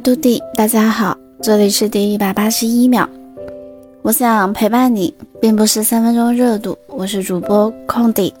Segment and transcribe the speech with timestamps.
[0.00, 3.06] 啊，杜迪，大家好，这里是第一百八十一秒。
[4.00, 5.12] 我想陪伴你，
[5.42, 6.74] 并不是三分钟热度。
[6.88, 8.32] 我是主播空迪，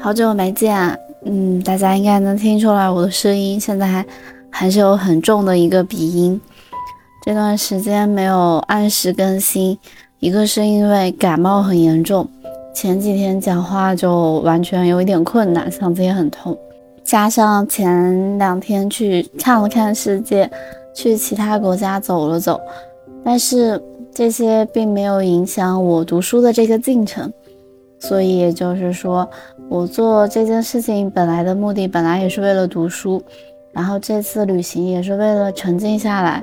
[0.00, 4.06] 好久没见，嗯，大家应该能听出来我的声音现在还
[4.48, 6.40] 还是有很重的一个鼻音。
[7.24, 9.76] 这段时间没有按时更新，
[10.20, 12.28] 一个是因为感冒很严重，
[12.72, 16.56] 前几天讲话就完全有一点困难，嗓子也很痛。
[17.10, 20.48] 加上前两天去看了看世界，
[20.94, 22.60] 去其他国家走了走，
[23.24, 23.82] 但是
[24.14, 27.28] 这些并没有影响我读书的这个进程。
[27.98, 29.28] 所以也就是说，
[29.68, 33.20] 我做这件事情本来的目的本来也是为了读书，
[33.72, 36.40] 然后这次旅行也是为了沉静下来，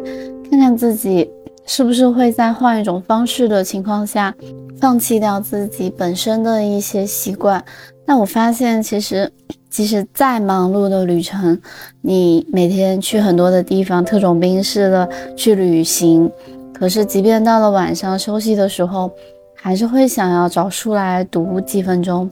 [0.49, 1.31] 看看自己
[1.65, 4.35] 是不是会在换一种方式的情况下，
[4.81, 7.63] 放弃掉自己本身的一些习惯。
[8.05, 9.31] 那我发现其实。
[9.69, 11.59] 即使再忙碌的旅程，
[12.01, 16.31] 你每天去很多的地方，特种兵似的去旅行，
[16.73, 19.11] 可是即便到了晚上休息的时候，
[19.55, 22.29] 还是会想要找书来读几分钟。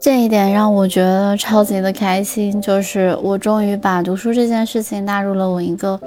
[0.00, 6.00] 这一点让我觉得超级的开心，就是我终于把读书这件事情纳入了我一个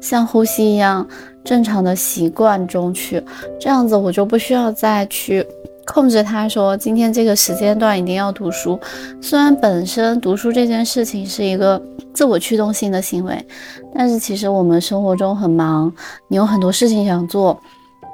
[0.00, 1.06] 像呼吸一样
[1.42, 3.22] 正常的习惯中去，
[3.58, 5.44] 这样子我就不需要再去。
[5.92, 8.78] 控制他说，今天这个时间段一定要读书。
[9.20, 11.82] 虽然本身读书这件事情是一个
[12.14, 13.44] 自我驱动性的行为，
[13.92, 15.92] 但是其实我们生活中很忙，
[16.28, 17.60] 你有很多事情想做，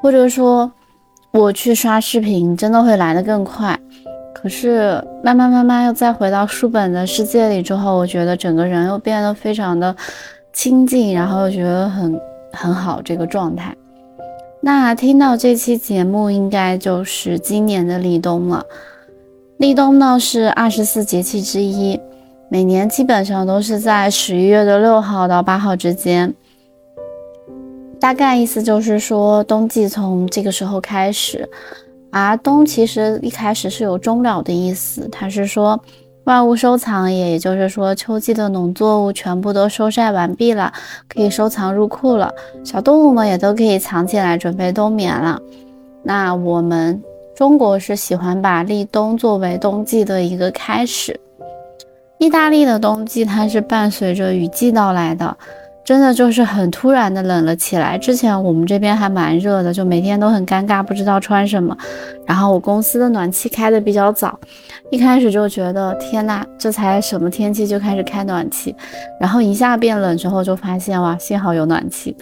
[0.00, 0.72] 或者说
[1.32, 3.78] 我去刷视频真的会来得更快。
[4.34, 9.94] 可是慢慢慢慢又再回到书本的世界里之后，我觉得整个人又变得非常的
[10.54, 12.19] 清静，然后又觉得很
[12.54, 13.77] 很好这个状态。
[14.61, 18.65] 那听到这期节目，应该就是今年的立冬了。
[19.59, 22.00] 立冬呢是二十四节气之一，
[22.49, 26.34] 每年基本上都是在十一月的六号到八号之间。
[28.00, 31.49] 大概意思就是说，冬季从这个时候开始。
[32.11, 35.81] 而冬其实一开始是有终了的意思，它是说。
[36.26, 40.72] 万物收藏也，也就是说，秋季的农作物全部都收晒完毕了，
[41.09, 42.32] 可以收藏入库了。
[42.64, 45.41] 小动物们也都可以藏起来，准备冬眠了。
[46.03, 47.00] 那我们
[47.36, 51.19] 中国是喜欢把立冬作为冬季的一个开始。
[52.19, 55.36] 意大利的冬季，它是伴随着雨季到来的。
[55.86, 57.97] 真的就是很突然的冷了起来。
[57.97, 61.76] 之前我们这边还蛮热的，就每天都很尴尬，不知道穿什么。
[62.26, 64.36] 然后我公司的暖气开的比较早，
[64.91, 68.74] 一开始就觉得天呐，这才什么天气就开始开暖气。
[69.20, 72.16] 然后一下变冷之后，就发现哇，幸好有暖气。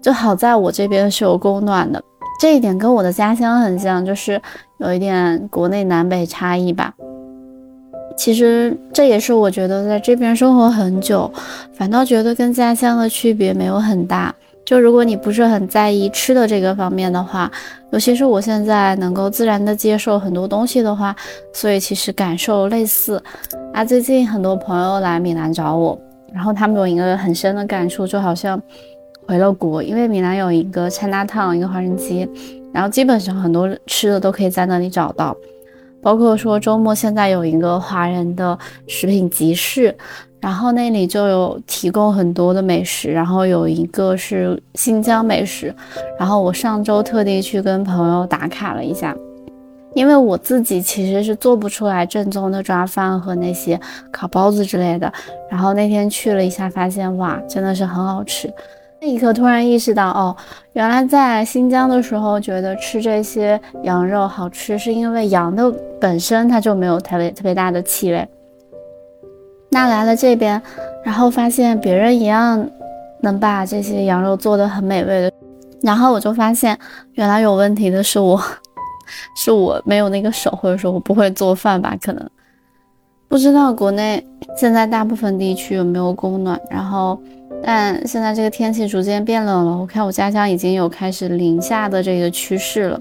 [0.00, 2.00] 就好在我这边是有供暖的，
[2.40, 4.40] 这一点跟我的家乡很像，就是
[4.78, 6.94] 有一点国内南北差异吧。
[8.16, 11.30] 其实这也是我觉得在这边生活很久，
[11.72, 14.34] 反倒觉得跟家乡的区别没有很大。
[14.64, 17.50] 就如果你不是很在意吃的这个方面的话，
[17.90, 21.16] 尤其是我现在能够自然的接受很多东西的话，
[21.54, 23.22] 所以其实感受类似。
[23.72, 25.98] 啊，最近很多朋友来米兰找我，
[26.34, 28.60] 然后他们有一个很深的感触，就好像
[29.26, 32.28] 回了国，因为米兰有一个 China Town，一个华人街，
[32.70, 35.34] 然后基本上很多吃的都可以在那里找到。
[36.02, 39.96] 包括说周末现在有一个华人的食品集市，
[40.40, 45.74] 然后那里就有提供很多的美食，然后有一个是新疆美食，
[46.18, 49.16] 然后我上周特地去跟朋友打卡了一下，
[49.94, 53.78] 因为我自己其实是做不出来正宗的抓饭和那些
[54.12, 55.12] 烤包子之类的，
[55.50, 58.48] 然后那天去了一下，发现哇，真的是很好吃。
[59.00, 60.36] 那一刻突然意识到，哦，
[60.72, 68.28] 原来在新疆的时候觉得吃这些羊肉好吃，是因为羊的本身它就没有特别特别大的气味。
[69.70, 70.60] 那来了这边，
[71.04, 72.68] 然后发现别人一样
[73.20, 75.32] 能把这些羊肉做的很美味的，
[75.80, 76.76] 然后我就发现
[77.12, 78.42] 原来有问题的是我，
[79.36, 81.96] 是我没有那个手，或者说我不会做饭吧？
[82.02, 82.30] 可能
[83.28, 87.16] 不知道国内现在大部分地区有没有供暖，然后。
[87.62, 93.00] 但现在这个天气逐渐变冷了，我看我家乡已经有开始零下的这个趋势了。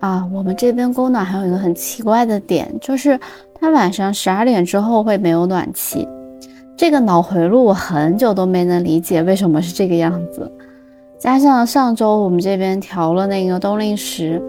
[0.00, 3.18] 啊，我们这边供暖还有一个很奇怪的点，就是
[3.54, 6.08] 它晚上十二点之后会没有暖气。
[6.76, 10.50] 这个脑回路我很久都没能理解为什么是这个样子。
[11.18, 14.42] 加上上周我们这边调了那个冬令时，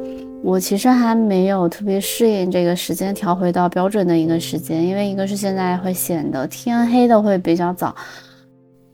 [0.44, 7.94] 我其实还没有特别适应这个时间调回到标准的一个时间，因为一个是现在会显得天黑的会比较早。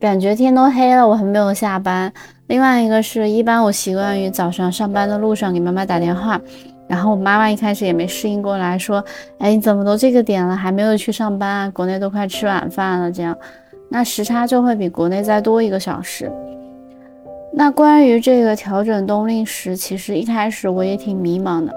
[0.00, 2.10] 感觉天都黑了，我还没有下班。
[2.46, 6.40] 另外一个是一般我习惯于早上上班的路上给妈妈打电话，
[6.88, 9.04] 然后我妈妈一开始也没适应过来，说
[9.38, 11.70] ：“哎，你怎么都这个点了还没有去上班啊？
[11.70, 13.36] 国内都快吃晚饭了。”这样，
[13.90, 16.32] 那时差就会比国内再多一个小时。
[17.52, 21.74] 那关于这个调整冬令时，其实一开始我也挺迷茫的，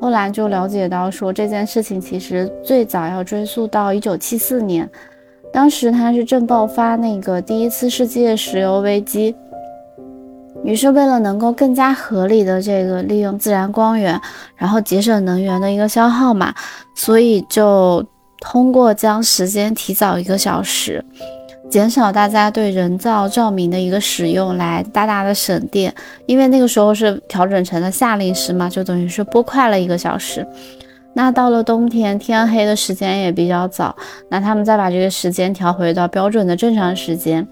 [0.00, 4.88] 后来就了解到说这件事情其实最早要追溯到一九七四年，
[5.54, 9.32] 当时它是正爆发那个第一次世界石油危机。
[10.64, 14.20] 于是，为了能够更加合理的这个利用自然光源，
[14.56, 16.52] 然后节省能源的一个消耗嘛，
[16.96, 18.04] 所以就
[18.40, 21.04] 通过将时间提早一个小时，
[21.70, 25.94] 减少大家对人造照明的一个使用，来大大的省电。
[26.26, 30.44] 因为那个时候是调整成了夏令时嘛，就等于是拨快了一个小时。
[31.14, 33.94] 那到了冬天，天黑的时间也比较早，
[34.28, 37.46] 那他们再把这个时间调回到标准的正常时间。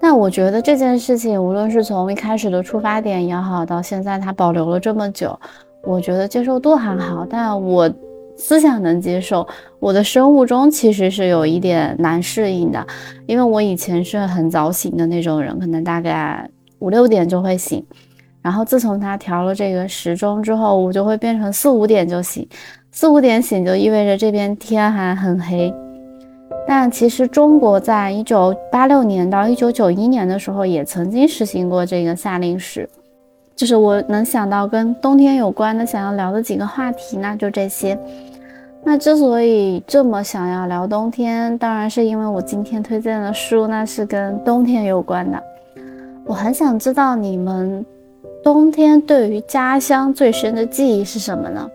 [0.00, 5.36] 那我觉得这件事情，无论是从一开始的出发点也好，到现在它保留了这么久，
[5.82, 7.26] 我觉得接受度还好。
[7.28, 7.90] 但我
[8.36, 9.44] 思想能接受，
[9.80, 12.86] 我的生物钟其实是有一点难适应的，
[13.26, 16.48] 因为我以前是很早醒的那种人，可能大概
[16.78, 17.84] 五六点就会醒，
[18.42, 22.46] 然后自从他调了这个时钟之后，我就会变成四五点就醒，
[22.98, 25.70] 四五点醒就意味着这边天还很黑。
[26.66, 32.88] 但其实中国在一九八六年到一九九一年的时候，也曾经实行过这个夏令时。
[33.54, 37.98] 就是我能想到跟冬天有关的想要聊的几个话题，那就这些。
[38.82, 45.42] 那之所以这么想要聊冬天，当然是因为我今天推荐的书，那是跟冬天有关的。
[46.24, 47.84] 我很想知道你们
[48.42, 51.68] 冬天对于家乡最深的记忆是什么呢？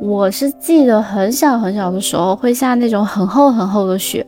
[0.00, 4.24] 我是记得很小很小的时候会下那种很厚很厚的雪，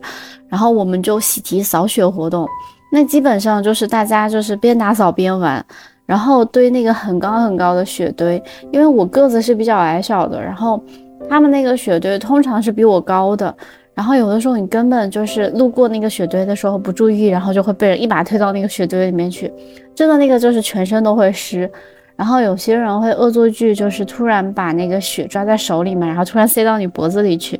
[0.49, 2.47] 然后我们就喜提扫雪活动。
[2.91, 5.65] 那基本上就是大家就是边打扫边玩，
[6.05, 8.41] 然后堆那个很高很高的雪堆。
[8.71, 10.81] 因为我个子是比较矮小的，然后
[11.29, 13.55] 他们那个雪堆通常是比我高的，
[13.93, 19.51] 然后有的时候你根本就是路过那个雪堆的时候不注意，然后就会被人一把推到那个雪堆里面去，
[19.95, 21.71] 真的那个就是全身都会湿。
[22.15, 27.59] 然后有些人会恶作剧，就是突然把那个雪抓在手里面，然后突然塞到你脖子里去。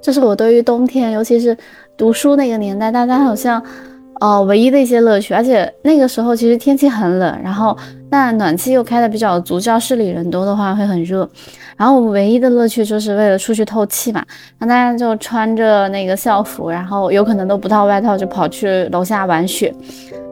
[0.00, 1.56] 这是我对于冬天，尤其是
[1.96, 3.60] 读书那个年代，大家好像，
[4.20, 5.32] 哦，唯一的一些乐趣。
[5.32, 7.76] 而且那个时候其实天气很冷，然后
[8.10, 11.28] 但暖气又开的比较足，教室里人多的话会很热。
[11.76, 14.24] 然后我们唯一的乐趣就是为了出去透气嘛，
[14.58, 19.72] 那大家就穿着那个校服，然后有可能都不套外套就跑去楼下玩雪。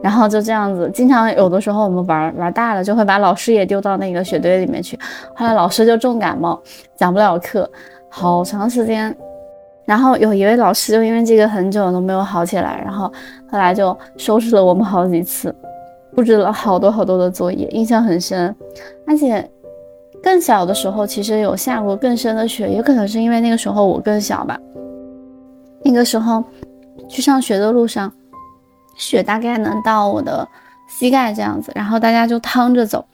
[0.03, 4.99] 然后就这样子，经常有的时候我们玩玩大了，就会把老师也丢到那个雪堆里面去。
[5.35, 6.61] 后来老师就重感冒，
[6.97, 7.69] 讲不了课，
[8.09, 9.15] 好长时间。
[9.87, 13.11] 然后有一位老师就因为这个很久都没有好起来，然后
[13.49, 15.55] 后来就收拾了我们好几次，
[16.13, 18.53] 布置了好多好多的作业，印象很深。
[19.07, 19.49] 而且
[20.21, 24.59] 更小的时候，其实有下过更深的雪，也可能是因为那个时候我更小吧。
[25.83, 26.43] 那个时候
[27.07, 28.11] 去上学的路上。
[28.99, 30.47] 雪大概能到我的
[30.89, 33.05] 膝盖这样子，然后大家就趟着走，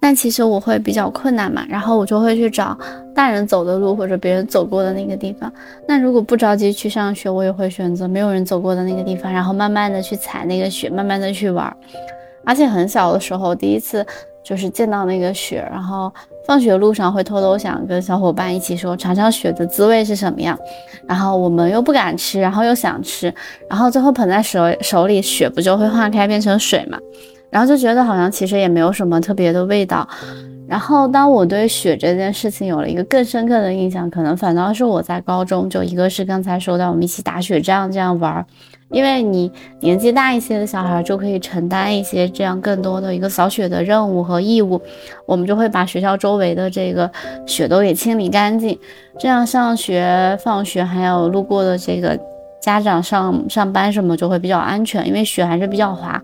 [0.00, 2.76] 但其实我会比较困难嘛，然后我就会去找
[3.14, 5.52] 大人走的路或者别人走过的那个地方。
[5.86, 11.74] 那如果不着急去上学，我也会选择没有人走过的那个地方，然后慢慢的去踩那个雪，慢慢的去玩。
[12.44, 14.06] 而且很小的时候，第一次
[14.42, 16.12] 就是见到那个雪，然后。
[16.46, 20.58] 放学路上会偷偷想跟小伙伴一起说尝尝雪的滋味是什么样，
[21.06, 23.30] 然后我们又不敢吃，然后又想吃，
[23.68, 26.98] 然后最后捧在手手里，雪不就会化开变成水嘛？
[27.50, 30.08] 然后就觉得好像其实也没有什么特别的味道。
[30.66, 38.44] 然后当我对雪这件事情有了一个更深刻的印象，可能反倒是我在高中，就一个是刚才说到我们一起打雪仗这样玩儿。
[38.90, 39.50] 因为你
[39.80, 44.80] 年纪大一些的小孩就可以承担一些这样更多的一个扫雪的任务和义务，
[45.26, 47.10] 我们就会把学校周围的这个
[47.46, 48.78] 雪都给清理干净，
[49.18, 52.18] 这样上学、放学还有路过的这个
[52.62, 56.22] 家长上上班什么就会比较安全，因为雪还是比较滑，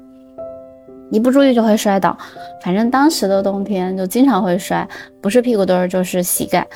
[1.14, 2.16] 一不注意就会摔倒。
[2.62, 4.86] 反正当时的冬天就经常会摔，
[5.20, 6.66] 不是屁股墩儿就是膝盖，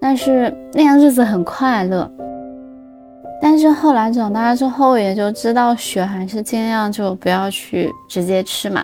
[0.00, 2.10] 但是那样日子很快乐。
[3.40, 8.82] 但是后来长大之后，也就知道雪还是尽量就不要去直接吃嘛。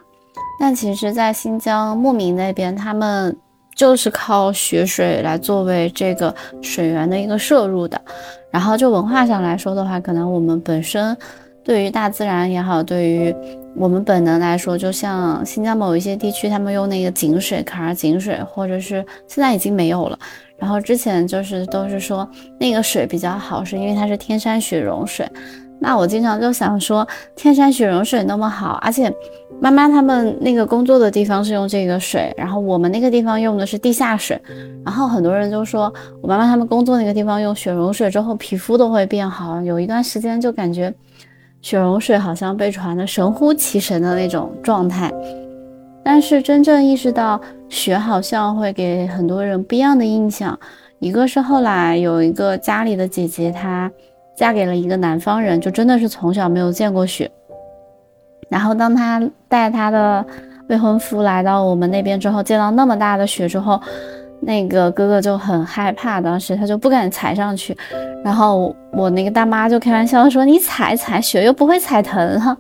[0.60, 3.34] 但其实，在新疆牧民那边，他们
[3.74, 7.98] 就是靠雪水来作为这个水源的一个摄入的。
[8.50, 11.16] 然后就文化上来说的话，可能我们本身
[11.64, 13.34] 对于大自然也好，对于
[13.76, 20.18] 我们本能来说，就像新疆某一些地区，他们用那个井水、坎儿井水，或者是现在已经没有了。
[20.58, 25.26] 然后之前就是都是说那个水比较好，是因为它是天山雪融水。
[25.82, 29.10] 那我经常就想说，天山雪融水那么好，而且
[29.62, 34.38] 妈妈他们那个工作的地方是用这个水，然后我们那个地方用的是地下水，
[34.84, 40.92] 然后很多人就说我妈妈他们工作那个地方用雪融水之后皮肤都会变好，有一段时间就感觉
[41.62, 45.12] 雪融水好像被传的神乎其神的那种状态，
[46.02, 50.58] 但是真正意识到雪好像会给很多人不一样的印象，
[50.98, 53.90] 一个是后来有一个家里的姐姐她。
[54.36, 57.30] 嫁给了一个南方人，就真的是从小没有见过雪。
[58.48, 60.24] 然后当她带她的
[60.68, 63.78] 未婚夫来到我们那边之后，见到那么大的雪之后，
[64.40, 67.76] 那个哥哥就很害怕，当时他就不敢踩上去。
[68.25, 72.56] 然后我那个大妈就开玩笑说：“你踩踩雪又不会踩疼哈。”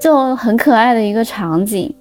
[0.00, 1.94] 就很可爱的一个场景。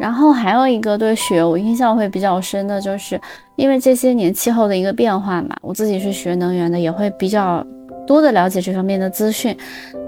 [0.00, 3.20] 然后还有一个对雪我印象会比较深的，就是
[3.56, 7.64] 因为这些年气候的一个变化嘛，我自己是学能源的，也会比较。
[8.06, 9.54] 多的了解这方面的资讯，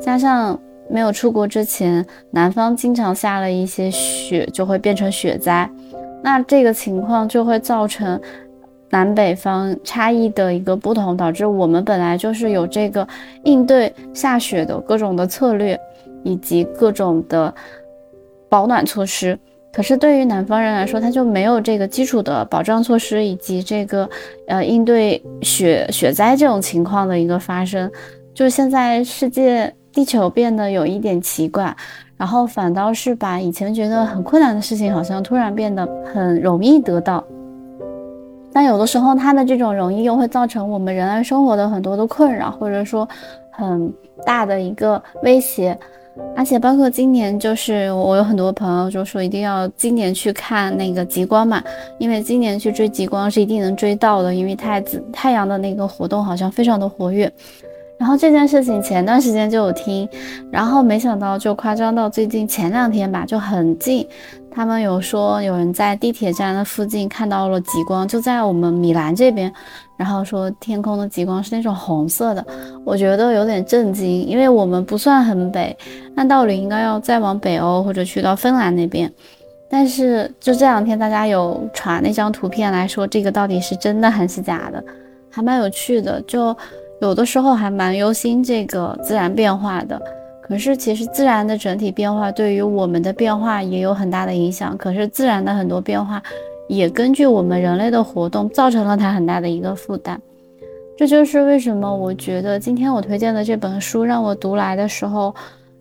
[0.00, 5.68] 加上没有出国之前，南方经常下了一些雪，就会变成雪灾。
[6.22, 8.18] 那这个情况就会造成
[8.90, 13.06] 南北方差异的一个不同，导致我们本来就是有这个
[13.44, 15.78] 应对下雪的各种的策略，
[16.24, 17.54] 以及各种的
[18.48, 19.38] 保暖措施。
[19.72, 24.10] 可是对于南方人来说，他就没有这个基础的保障措施，以及这个
[24.48, 27.88] 呃应对雪雪灾这种情况的一个发生。
[28.34, 31.72] 就现在世界地球变得有一点奇怪，
[32.16, 37.24] 然后反倒是把以前觉得很困难的事情，好像突然变得很容易得到。
[38.52, 43.08] 但有的时候，它的这种容易又会造成我们人类生活的很多的困扰，或者说
[43.50, 43.92] 很
[44.24, 45.78] 大的一个威胁。
[46.36, 51.62] 而且包括今年，就是我有很多朋友就说一定要今年去看那个极光嘛，
[51.98, 57.32] 因为今年去追极光是一定能追到的，因为太子太阳的那个活动好像非常的活跃。
[58.00, 60.08] 然后这件事情前段时间就有听，
[60.50, 64.08] 然后没想到就夸张到最近前两天吧，就很近。
[64.50, 69.52] 他们有说有人在地铁站的附近看到了极光，就在我们米兰这边，
[69.98, 72.44] 然后说天空的极光是那种红色的，
[72.82, 75.76] 我觉得有点震惊，因为我们不算很北，
[76.16, 79.12] 按道理应该要再往北欧或者去到芬兰那边，
[79.68, 84.82] 但是就这两天大家有传那张图片来说，这个到底是真的还是假的，
[85.30, 86.56] 还蛮有趣的，就
[87.00, 90.00] 有的时候还蛮忧心这个自然变化的。
[90.42, 94.76] 可是，其实自然的整体变化对于我们的变化也有很大的影响。
[94.76, 96.20] 可是，自然的很多变化
[96.68, 100.20] 也根据我们人类的活动造成了它很大的一个负担。
[100.98, 105.34] 这就是为什么我觉得今天我推荐的这本书让我读来的时候，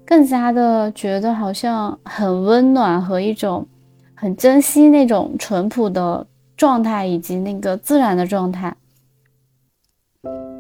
[0.06, 3.68] 更加的觉得好像很温暖和一种
[4.16, 8.74] 很珍惜那种淳朴的状态以及那个自然的状态。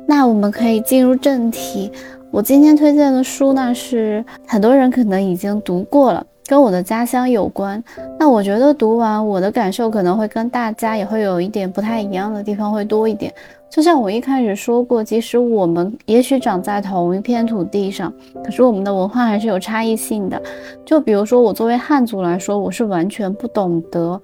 [0.10, 1.92] 那我们可以进入正题。
[2.32, 7.82] 我今天推荐的书呢，是很多人可能已经读过了，跟我的家乡有关。
[8.18, 13.32] 那我觉得读完我的感受可能会跟大家也会有一点不太一样的地方会多一点。
[13.70, 18.12] 就像我一开始说过，即使我们也许长在同一片土地上，
[18.44, 20.42] 可是我们的文化还是有差异性的。
[20.84, 24.20] 就比如说我作为汉族来说，我是完全不懂得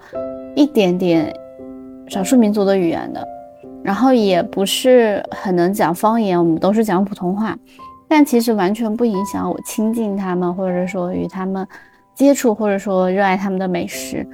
[0.56, 1.32] 一点点
[2.08, 3.24] 少数民族的语言的，
[3.86, 7.56] 然后也不是很能讲方言，我们都是讲普通话。
[8.08, 11.68] 但其实完全不影响我亲近他们，或者说与他们
[12.16, 14.28] 接触，或者说热爱他们的美食。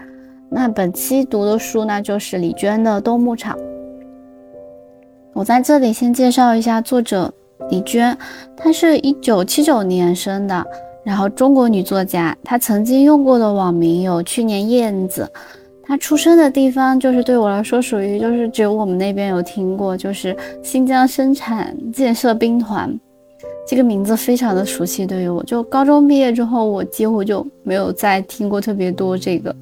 [0.49, 3.57] 那本期读的书呢，就是李娟的《冬牧场》。
[5.33, 7.33] 我在这里先介绍一下作者
[7.69, 8.17] 李娟，
[8.55, 10.65] 她是一九七九年生的，
[11.03, 12.33] 然后中国女作家。
[12.41, 15.29] 她曾经用过的网名有“去年燕子”。
[15.91, 20.33] 他出生的地方就是对我来说属于就是只有我们那边有听过，就是
[20.63, 22.97] 新疆生产建设兵团。
[23.67, 29.53] 这个名字非常的熟悉，对于我就高中毕业之后，我几乎就没有再听过特别多这个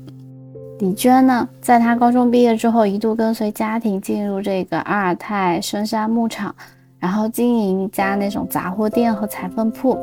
[0.81, 1.49] 李娟呢。
[1.59, 6.53] 在她高中毕业之后，一度跟随家庭进入这个阿尔泰深山牧场，
[6.99, 9.97] 然后经营一家那种杂货店和裁缝铺，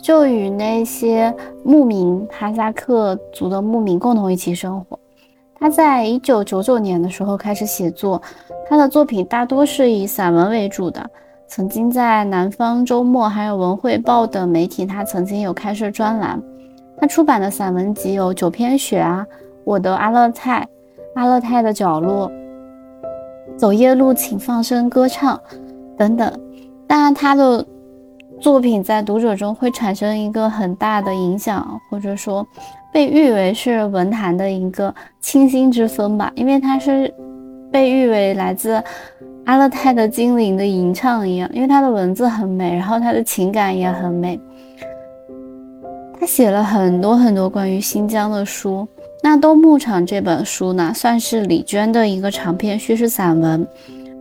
[0.00, 1.34] 就与那些
[1.64, 4.96] 牧民哈萨克族的牧民共同一起生活。
[5.60, 8.20] 他在一九九九年的时候开始写作，
[8.68, 11.04] 他的作品大多是以散文为主的。
[11.46, 16.40] 曾经在南方周末还有文汇报等媒体，他曾经有开设专栏。
[17.00, 19.26] 他出版的散文集有《九篇雪》啊，
[19.64, 20.60] 《我的阿勒泰》，
[21.14, 22.30] 《阿勒泰的角落》，
[23.56, 25.36] 《走夜路请放声歌唱》
[25.96, 26.30] 等等。
[26.86, 27.64] 当然，他的
[28.40, 32.46] 作品在读者中会产生一个很大的影响，或者说
[32.92, 37.12] 被誉为是文坛的一个清新之风吧，因为他是
[37.70, 38.82] 被誉为来自。
[39.44, 44.38] 阿勒泰的精灵的吟唱一样，因为他的文字很美，然后他的情感也很美。
[46.20, 48.86] 他写了很多很多关于新疆的书。
[49.22, 53.66] 那《冬牧场》这本书呢，算是李娟的一个长篇叙事散文。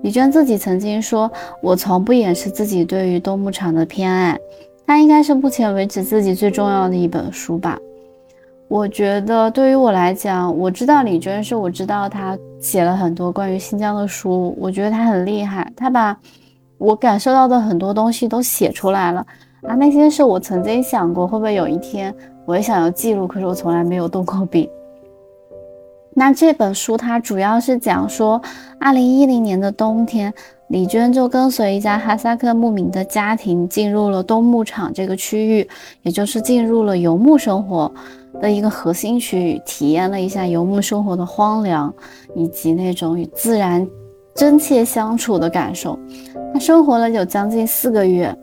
[0.02, 1.30] 李娟自己曾经说
[1.62, 4.40] ：“我从不掩饰自己对于冬牧场的偏爱，
[4.86, 7.78] 它应该是目前为止自己最重要的一本书吧。”
[8.70, 16.18] 我觉得对于我来讲，我知道李娟是我知道她写了很多关于新疆的书，我觉得她很厉害，她把
[16.78, 19.26] 我感受到的很多东西都写出来了
[19.62, 19.74] 啊。
[19.76, 22.14] 那些是我曾经想过会不会有一天
[22.46, 24.70] 我也想要记录，可是我从来没有动过笔。
[26.14, 28.42] 那这本书它主要是讲说，
[28.80, 30.34] 二零一零年的冬天，
[30.68, 35.70] 李娟就跟随一家哈萨克牧民的家庭进入了冬牧场这个区域，
[36.02, 37.92] 也就是进入了游牧生活
[38.41, 41.94] 的一个核心区域，体验了一下游牧生活的荒凉，
[42.36, 43.88] 以及那种与自然
[44.36, 45.98] 真切相处的感受。
[46.53, 48.36] 他生活了有将近四个月。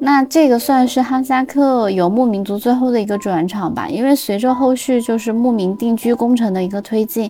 [0.00, 7.28] 那这个算是哈萨克游牧民族最后的一个转场吧，因为随着后续就是牧民定居工程的一个推进，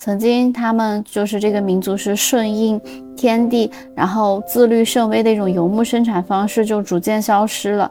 [0.00, 2.80] 曾经他们就是这个民族是顺应
[3.16, 7.88] 天地，然后自律甚微的一种游牧生产方式就逐渐消失了。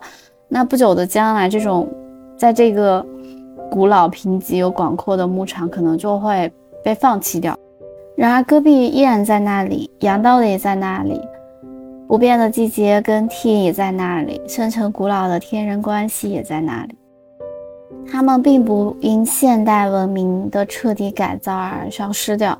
[0.49, 1.87] 那不久的将来，这种
[2.37, 3.05] 在这个
[3.69, 6.51] 古老贫瘠又广阔的牧场可能就会
[6.83, 7.57] 被放弃掉。
[8.15, 11.21] 然而戈壁依然在那里，羊道也在那里。
[12.07, 16.95] 不变的季节更替也在那里，深沉古老的天人关系也在那里。
[18.09, 22.57] 他们并不因现代文明的彻底改造而消失掉。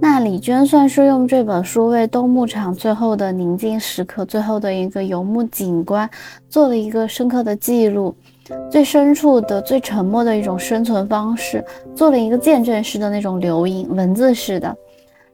[0.00, 6.10] 那李娟算是用这本书为冬牧场最后的宁静时刻、最后的一个游牧景观
[6.48, 8.12] 做了一个深刻的记录，
[8.70, 11.64] 最深处的、最沉默的一种生存方式，
[11.94, 14.74] 做了一个见证式的那种留影，文字式的。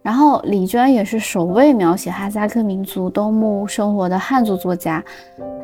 [0.03, 5.03] 然后李娟也是首位描写哈萨克民族冬牧生活的汉族作家，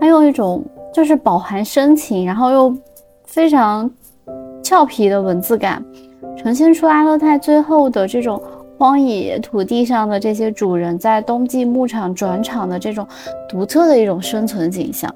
[0.00, 2.74] 她用一种就是饱含深情，然后又
[3.26, 3.90] 非常
[4.62, 5.84] 俏皮的文字感，
[6.38, 8.42] 呈现出阿勒泰最后的这种
[8.78, 13.06] 荒野土地上的这些主人在冬季牧场转场的这种
[13.46, 15.14] 独特的一种生存景象。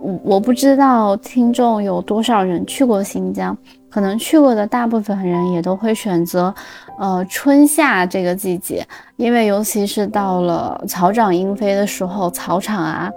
[0.00, 3.56] 我我不知道听众有多少人去过新疆。
[3.90, 6.54] 可能去过的大部分人也都会选择，
[6.98, 13.10] 呃，春夏这个季节，因为尤其是到了草长莺飞的时候，草场啊，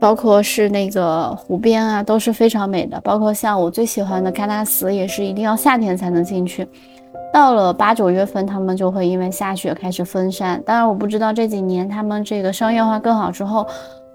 [0.00, 2.98] 包括是那个湖边啊，都是非常美的。
[3.02, 6.66] 包括像我最喜欢的喀纳斯，也是一定要夏天才能进去。
[7.30, 10.60] 到了八九月份，他们就会因为下雪开始分山。
[10.64, 13.66] 当然，我不知道这几年他们这个商业化更好之后，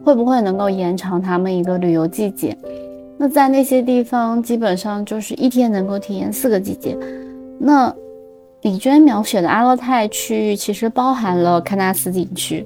[0.03, 2.57] 会不会能够延长他们一个旅游季节。
[3.17, 6.97] 那在那些地方，基本上就是一天能够体验四个季节。
[7.59, 7.93] 那
[8.61, 12.65] 李娟描写的阿勒泰区域其实包含了喀纳斯景区，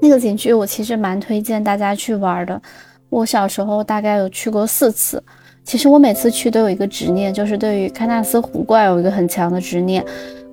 [0.00, 2.60] 那个景区我其实蛮推荐大家去玩的。
[3.08, 5.22] 我小时候大概有去过四次，
[5.64, 10.04] 其实我每次去都有一个执念，就是对于喀纳斯湖怪有一个很强的执念，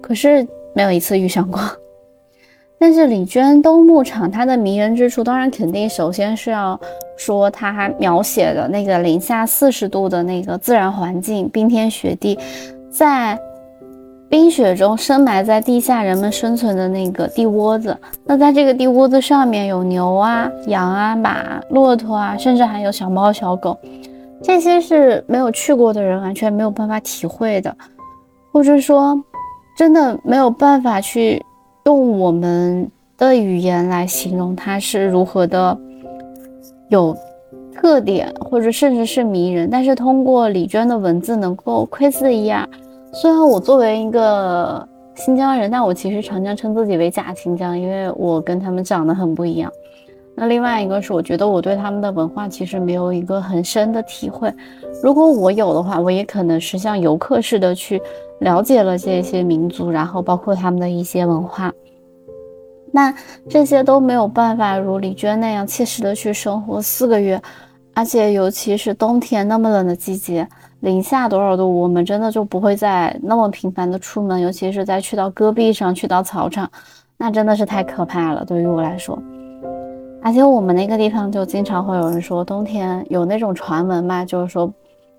[0.01, 0.45] 可是
[0.75, 1.59] 没有一次遇上过。
[2.83, 6.77] 但是李娟冬牧场它的迷人之处，当然肯定首先是要
[7.15, 12.37] 说它描写的那个零下四十度的那个自然环境，冰天雪地，
[12.91, 13.39] 在
[14.27, 17.97] 冰雪中深埋在地下人们生存的那个地窝子。
[18.25, 23.77] 那在这个地窝子上面有牛啊、羊啊、马、骆驼啊，甚至还有小猫小狗，
[24.41, 27.73] 这些是没有去过的人完全没有办法体会的，
[28.51, 29.17] 或者说
[29.77, 31.41] 真的没有办法去。
[31.85, 35.77] 用我们的语言来形容它是如何的
[36.89, 37.15] 有
[37.73, 39.69] 特点，或者甚至是迷人。
[39.69, 42.67] 但是通过李娟的文字，能够窥视一二。
[43.11, 49.71] 虽然我作为一个新疆人，但我其实常常称自己为假新疆，因为我跟他们长得很不一样。
[50.35, 54.53] 那另外一个是，我觉得我对他们的文化其实没有一个很深的体会。
[55.03, 58.01] 如果我有的话，我也可能是像游客似的去。
[58.39, 61.71] 了解了这些民族，然后包括他们的一些文化，
[62.91, 63.13] 那
[63.47, 67.41] 这些都没有办法如李娟那样切实的去生活四个月，
[67.93, 70.45] 而且尤其是冬天那么冷的季节，
[70.81, 76.69] 零下多少度，我们真的就不会再那么频繁的出门，尤其是在去到戈壁上，去到草场，
[77.15, 79.17] 那真的是太可怕了，对于我来说。
[80.23, 84.71] 而且我们那个地方就经常会有人说，冬天有那种传闻嘛，就是说。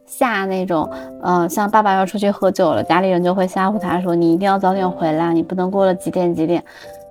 [0.06, 0.86] 下那种，
[1.22, 6.62] 嗯，像爸爸要出去喝酒了，家里人就会吓唬他说：“你一定要早点回来，你不能过了几点几点，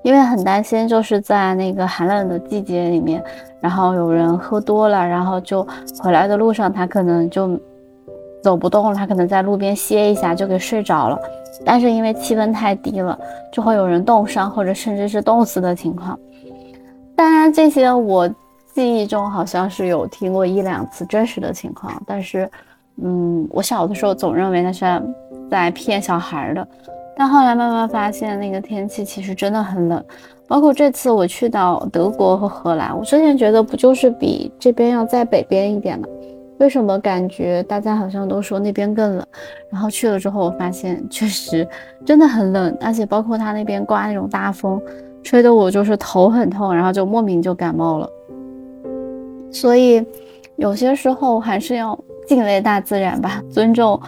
[0.04, 3.22] 因为很担心就是在那个寒冷的季节里面，
[3.60, 5.68] 然后有人喝多了，然后就
[6.04, 7.60] 回来的路上他可能就
[8.44, 11.20] 走不动了，他可能在路边歇一下就给睡着了。
[11.66, 13.18] 但是因为气温太低了，
[13.52, 16.18] 就会有人冻伤或者甚至是冻死的情况。
[17.16, 18.28] 当然，这些我
[18.74, 22.50] 记忆中好像是有听过一两次真实的情况，但是，
[23.02, 24.86] 嗯，我小的时候总认为那是
[25.50, 26.68] 在骗小孩的。
[27.16, 30.04] 但后来慢慢发现，那个天气其实真的很冷。
[30.48, 36.08] 包括这次我去到德国和荷兰，我之前觉得不就是比这边要在北边一点吗？
[36.60, 39.26] 为什么感觉大家好像都说那边更冷？
[39.70, 41.68] 然后去了之后，我发现确实
[42.04, 44.82] 真的很冷，而且包括他那边刮那种大风，
[45.24, 48.10] 吹得我就是头很痛，然后就莫名就感冒了。
[49.52, 50.06] 所以
[50.58, 54.00] 有些时候还是要敬畏大自然吧，尊重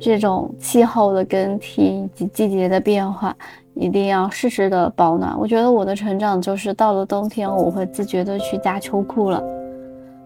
[0.00, 3.36] 这种气候的更替以及季节的变化，
[3.74, 5.38] 一定要适时的保暖。
[5.38, 9.42] 我觉得我的成长就是到了冬天，我会自觉的去加秋裤了。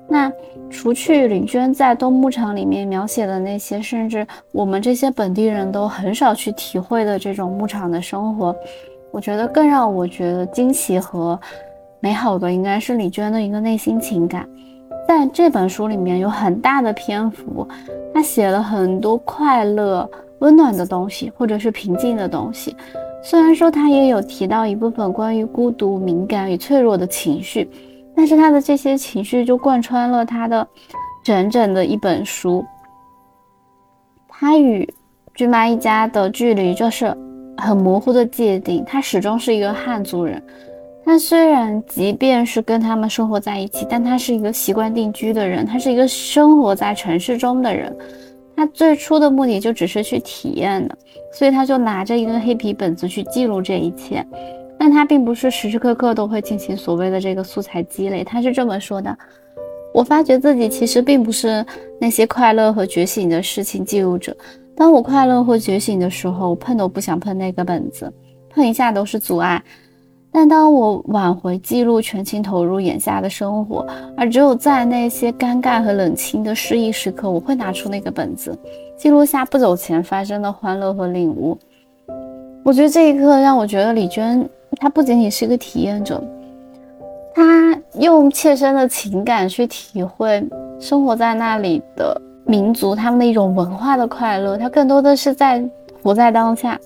[0.09, 0.31] 那
[0.71, 8.55] 除去李娟在冬牧场里面描写的那些，甚至我们这些本地人都很少去体会的这种牧场的生活，
[9.17, 11.41] 我觉得更让我觉得惊奇和
[12.01, 14.47] 美好的，应该是李娟的一个内心情感。
[15.09, 17.67] 在这本书里面有很大的篇幅，
[18.13, 20.07] 她写了很多快乐、
[20.41, 22.77] 温暖的东西，或者是平静的东西。
[23.23, 27.71] 虽然说她也有提到一部分关于孤独、敏感与脆弱的情绪。
[28.15, 30.67] 但是他的这些情绪就贯穿了他的
[31.25, 32.63] 整整的一本书。
[34.27, 34.87] 他与
[35.35, 37.15] 君妈一家的距离就是
[37.57, 38.85] 很模糊的界定。
[38.85, 40.43] 他始终是一个汉族人。
[41.05, 45.65] 他虽然即便是跟他们生活在一起，但他是一个习惯定居的人。
[45.65, 47.97] 他是一个生活在城市中的人。
[48.57, 50.97] 他最初的目的就只是去体验的，
[51.33, 54.27] 所以他就拿着一个黑皮本子去记录这一切。
[54.79, 59.17] 但他并不是时时刻刻都会进行所谓的这个素材积累，他是这么说的：
[59.95, 61.65] 我发觉自己其实并不是
[62.01, 64.37] 那些快乐和觉醒的事情记录者。
[64.77, 68.13] 当我快乐或觉醒的时候，我碰都不想碰那个本子，
[68.51, 69.63] 碰一下都是阻碍。
[70.31, 73.87] 但当我挽回记录，全情投入眼下的生活，
[74.17, 78.55] 而只有在那些尴尬和冷清的失意时刻，我会拿出那个本子，
[78.99, 81.57] 记录下不久前发生的欢乐和领悟。
[82.63, 84.47] 我觉得这一刻让我觉得李娟。
[84.79, 86.23] 她不仅仅是一个体验者，
[87.35, 90.45] 她用切身的情感去体会
[90.79, 94.57] 生活在那里的民族他们的一种文化的快乐。
[94.57, 95.63] 它更多的是在
[96.03, 96.79] 活在当下，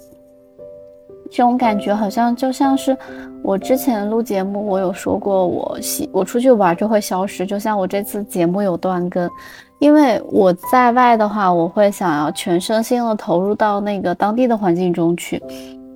[1.31, 2.96] 这种感觉好像就像是
[3.42, 9.31] 我之前录节目，我有说过，我喜我出去玩就会消失，就像我这次节目有断更，
[9.79, 15.42] 因为我在外的话，我会想要全身心的投入到那个当地的环境中去。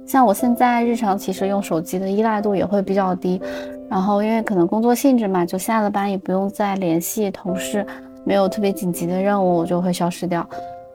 [0.07, 3.41] 像我现在日常其实用手机的依赖度也会比较低，
[3.89, 7.85] 然后因为可能工作性质嘛，就下了班也不用再联系同事，
[8.25, 10.47] 没有特别紧急的任务，我就会消失掉。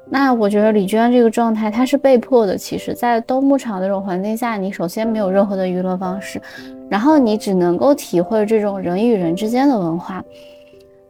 [0.10, 2.58] 那我觉得李娟这个状态，她是被迫的。
[2.58, 6.42] 其实，在冬牧场那种环境下，你首先没有任何的娱乐方式，
[6.90, 10.24] 然后你只能够体会这种人与人之间的文化。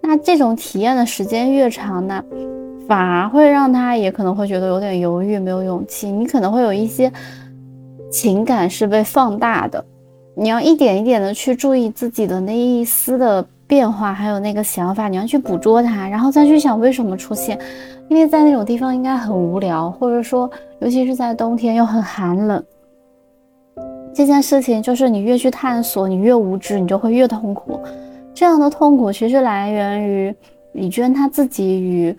[0.02, 2.24] 那这种体验的时间越长呢，
[2.88, 6.12] 反而会让他也可能会觉得有点犹豫，没有勇气。
[6.12, 7.12] 你可能会有一些。
[8.12, 9.86] 情感是被放大的，
[10.36, 17.58] 你要一点一点的去注意自己的那一丝的变化，还有那个想法，你要去捕捉它，然后再去想为什么出现。
[18.08, 22.64] 因为在那种地方应该很无聊，或者说，尤其是在冬天又很寒冷。
[24.12, 27.80] 这件事情就是你越去探索，你越无知，你就会越痛苦。
[28.34, 30.36] 这样的痛苦其实来源于
[30.72, 32.18] 李娟她自己与。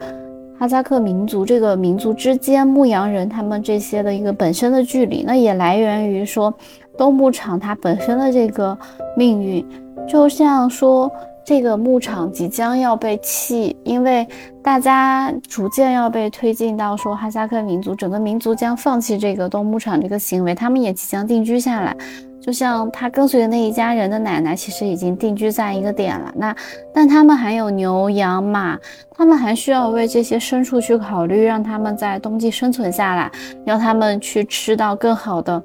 [0.56, 6.52] 哈萨克民族这个民族之间，牧羊人他们这些的一个本身的距离，那也来源于说
[6.98, 8.76] 东牧场它本身的这个
[9.16, 9.66] 命运，
[10.06, 11.10] 就像说
[11.44, 14.26] 这个牧场即将要被弃，因为
[14.62, 21.96] 大家逐渐要被推进到说哈萨克民族整个民族将放弃这个东牧场这个行为，他们也即将定居下来。
[22.40, 26.32] 就像他跟随的那一家人的奶奶，其实已经定居在一个点了。
[26.34, 26.56] 那，
[26.92, 28.78] 但他们还有牛羊马，
[29.10, 33.30] 他们还需要为这些牲畜去考虑，让他们在冬季生存下来，
[33.66, 35.62] 让他们去吃到更好的，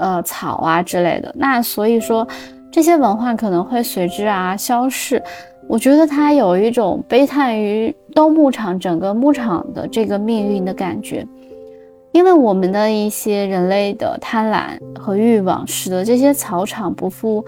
[0.00, 1.32] 呃，草啊之类的。
[1.38, 2.26] 那所以说，
[2.70, 5.22] 这些文化可能会随之啊消逝。
[5.68, 11.26] 我觉得他有一种悲叹于冬牧场整个牧场的这个命运的感觉。
[12.12, 17.44] 因为我们的一些人类的贪婪和欲望，使得这些草场不负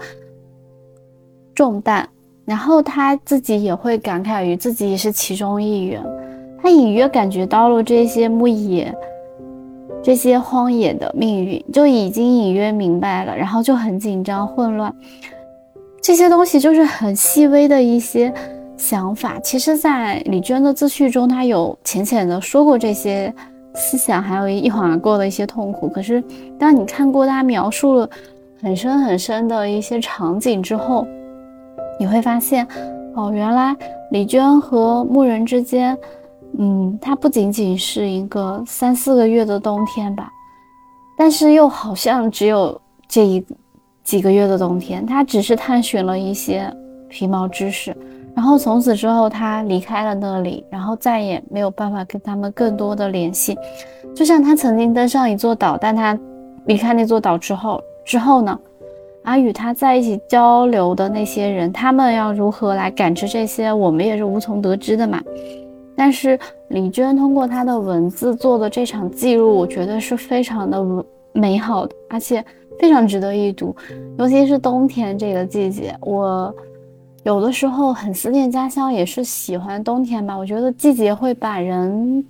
[1.53, 2.07] 重担，
[2.45, 6.01] 然后他自己也会感慨于自己也是其中一员，
[6.61, 8.95] 他隐约感觉到了这些牧野、
[10.03, 14.93] 这些荒野的命运，就已经隐约明白了，然后就很紧张、混乱，
[16.01, 18.31] 这些东西就是很细微的一些。
[18.75, 19.39] 想法。
[19.39, 23.33] 其实，在李娟的自序中，她有浅浅的说过这些
[23.75, 25.87] 思想，还有一晃而过的一些痛苦。
[25.87, 26.21] 可是，
[26.59, 28.09] 当你看过她描述了
[28.61, 31.07] 很深很深的一些场景之后，
[31.97, 32.67] 你会发现，
[33.15, 33.73] 哦，原来
[34.11, 35.97] 李娟和牧人之间，
[36.57, 40.29] 嗯，它不仅仅是一个三四个月的冬天吧，
[41.17, 43.43] 但是又好像只有这一
[44.03, 46.71] 几个月的冬天，他只是探寻了一些
[47.09, 47.95] 皮毛知识，
[48.35, 53.57] 然后从此之后他离开了那里，然后再也没有办法跟他们更多的联系，
[54.15, 56.17] 就像他曾经登上一座岛，但他
[56.65, 58.59] 离开那座岛之后，之后呢？
[59.25, 65.21] 而与他在一起交流的那些人，他们要如何来感知这些，我们也是无从得知的嘛。
[65.95, 72.43] 但是李娟通过她的文字做的这场记录，我觉得是非常的美好的，而且
[72.79, 73.75] 非常值得一读。
[74.17, 76.53] 尤其是冬天这个季节，我
[77.23, 80.35] 有的时候很思念家乡，也是喜欢冬天吧。
[80.35, 82.25] 我觉得季节会把人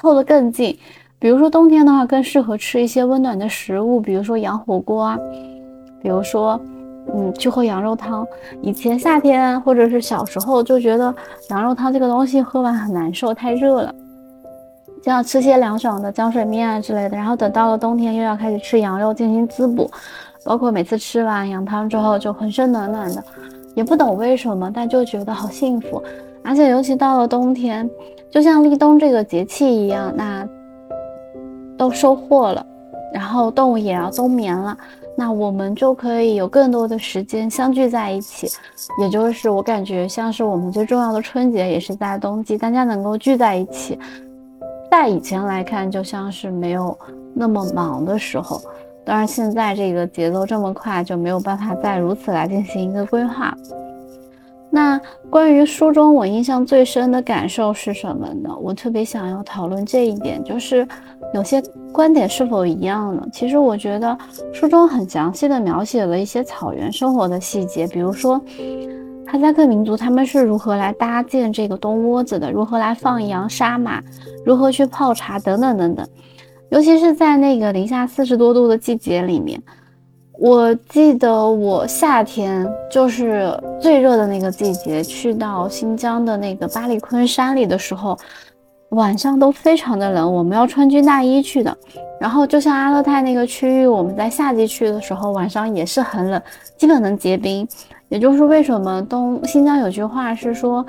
[0.00, 0.78] 凑得更近。
[1.18, 5.18] 比如说冬天的话，更适合吃一些温暖的食物，比如说羊火锅啊。
[6.02, 6.60] 比如说，
[7.12, 8.26] 嗯，去喝羊肉汤。
[8.62, 11.14] 以前夏天或者是小时候就觉得
[11.50, 13.94] 羊肉汤这个东西喝完很难受，太热了，
[15.02, 17.16] 就要吃些凉爽的浆水面啊之类的。
[17.16, 19.90] 然后等到了冬天，又要开始吃羊肉进行滋补，
[20.44, 23.22] 包括每次吃完羊汤之后就浑身暖暖的，
[23.74, 26.02] 也不懂为什么，但就觉得好幸福。
[26.42, 27.88] 而且尤其到了冬天，
[28.30, 30.46] 就像立冬这个节气一样，那
[31.76, 32.64] 都收获了，
[33.12, 34.76] 然后动物也要冬眠了。
[35.16, 38.48] 那我们就可以有更多的时间相聚在一起，
[39.00, 43.98] 也就是我感觉像是我们最重要的春节也是在冬季，大家能够聚在一起。
[44.90, 46.96] 在以前来看，就像是没有
[47.34, 48.60] 那么忙的时候，
[49.04, 53.52] 当然现在这个节奏这么快，就没有办法再如此来进行一个规划。
[54.74, 58.50] 那关于书中我印象最深的感受是什么呢？
[58.60, 60.84] 我特别想要讨论这一点，就是
[61.32, 63.24] 有些观点是否一样呢？
[63.32, 64.18] 其实我觉得
[64.52, 68.36] 书中很详细的描写了一些草原生活的细节，比如说
[69.28, 74.02] 哈萨克民族他们是如何来搭建这个冬窝子的，如何来放羊杀马，
[74.44, 76.04] 如何去泡茶等等等等，
[76.70, 79.62] 尤其是在那个零下四十多度的季节里面。
[80.38, 88.18] 我记得我夏天就是最热的那个季节，去到新疆的那个巴里坤山里的时候，
[88.90, 91.76] 晚上都非常的冷，我们要穿军大衣去的。
[92.20, 96.42] 然后就像阿勒泰那个区域，我们在夏季去的时候，晚上也是很冷，
[96.76, 97.66] 基本能结冰。
[98.08, 100.84] 也就是为什么东新疆有句话是说，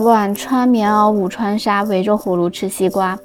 [0.00, 3.18] 晚穿棉袄，午穿纱，围着火炉吃西瓜。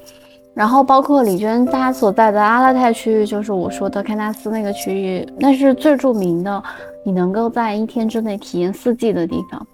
[0.55, 6.63] 然后包括李娟她所在的阿勒泰区域，就是我说的喀纳斯那个区域，那是最著名的，
[7.05, 9.67] 你能够在一天之内体验四季的地方，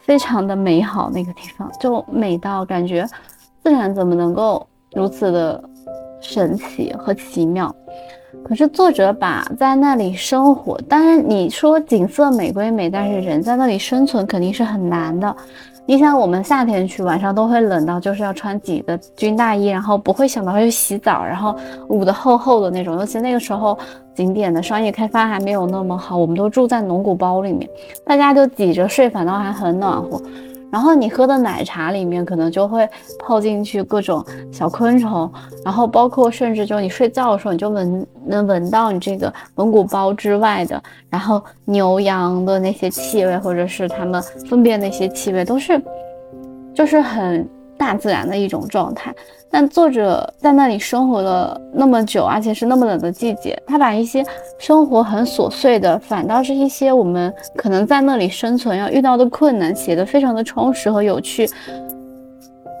[0.00, 1.10] 非常的美好。
[1.10, 3.08] 那个地方就美到感觉，
[3.62, 5.64] 自然怎么能够如此的
[6.20, 7.74] 神奇和奇妙？
[8.44, 15.34] 可是作者把在那里生活，当然你说景色美归美，但是人在那里生存肯定是很难的。
[15.86, 21.54] 你想，我们夏天去，晚上都会冷到，就是要穿几个军大衣，然后不会想到去洗澡，然后
[21.88, 22.96] 捂得厚厚的那种。
[22.98, 23.78] 尤其那个时候，
[24.14, 27.68] 景点的商业开发还没有那么好，我们都住在农古包里面，
[28.02, 30.22] 大家就挤着睡，反倒还很暖和。
[30.74, 35.32] 然后你喝的奶茶里面可能就会泡进去各种小昆虫，
[35.64, 45.80] 然后包括甚至就你睡觉的时候，你就闻能闻到你这个蒙古包之外的，然后牛羊的那些气味，或者是它们粪便那些气味，都是
[46.74, 47.48] 就是很。
[47.84, 49.14] 大自然的一种状态，
[49.50, 54.24] 但作者在那里生活了那么久，而且是那么冷的季节，他把一些
[54.58, 61.46] 生活很琐碎的，反倒是一些我们可能在那里生存要遇到的困难，写得非常的充实和有趣。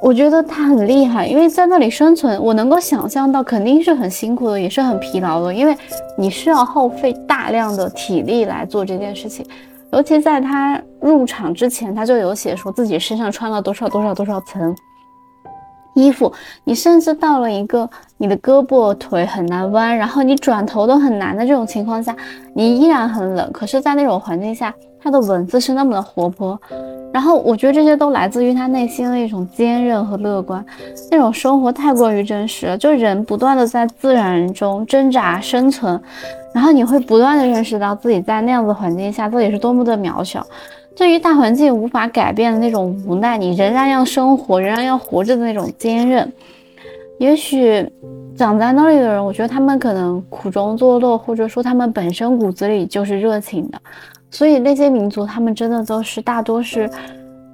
[0.00, 5.76] 我觉得他很厉害，因为在那里生存，我能够想象到肯定是很辛苦的，也是很疲劳的，因为
[6.16, 9.44] 你需要耗费大量的体力来做这件事情。
[9.92, 14.74] 尤其在他入场之前，他就有写说自己身上穿了多少多少多少层
[15.94, 16.32] 衣服。
[16.64, 22.14] 你甚至到了一个你的胳膊腿很难弯，然后你转头都很难的这种情况下，
[22.54, 23.50] 你依然很冷。
[23.52, 26.60] 可是，在那种环境下，他的文字是那么的活泼。
[27.12, 30.64] 然后，我觉得这些都来自于他内心的一种坚韧和乐观。
[31.10, 36.00] 那种生活太过于真实了，就人不断的在自然中挣扎生存。
[36.52, 40.44] 然后你会不断的认识到自己在那样子环境下自己是多么的渺小，
[40.96, 46.32] 对于大环境无法改变的那种无奈，你仍然要生活，仍然要活着的那种坚韧。
[47.18, 47.88] 也许
[48.36, 53.78] 长在那里的人，我觉得他们可能苦中作乐，或者说他们本身骨子里就是热情的，
[54.30, 56.90] 所以那些民族他们真的都是大多是